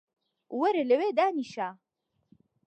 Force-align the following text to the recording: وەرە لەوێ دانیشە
وەرە 0.59 0.83
لەوێ 0.89 1.09
دانیشە 1.19 1.69